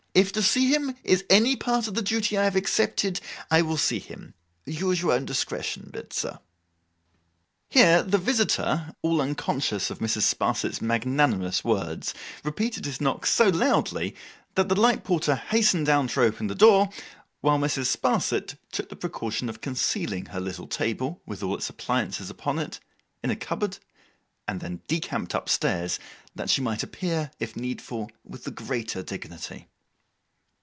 [0.13, 3.77] If to see him is any part of the duty I have accepted, I will
[3.77, 4.33] see him.
[4.65, 6.39] Use your own discretion, Bitzer.'
[7.69, 10.23] Here the visitor, all unconscious of Mrs.
[10.23, 14.13] Sparsit's magnanimous words, repeated his knock so loudly
[14.55, 16.89] that the light porter hastened down to open the door;
[17.39, 17.85] while Mrs.
[17.97, 22.81] Sparsit took the precaution of concealing her little table, with all its appliances upon it,
[23.23, 23.77] in a cupboard,
[24.45, 25.99] and then decamped up stairs,
[26.35, 29.69] that she might appear, if needful, with the greater dignity.